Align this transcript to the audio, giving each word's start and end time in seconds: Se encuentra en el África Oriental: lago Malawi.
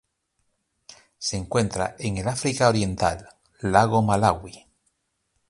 Se 1.19 1.37
encuentra 1.37 1.95
en 1.99 2.17
el 2.17 2.27
África 2.27 2.67
Oriental: 2.67 3.29
lago 3.59 4.01
Malawi. 4.01 4.65